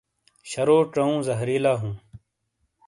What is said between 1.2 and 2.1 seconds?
زہریلا ہوں۔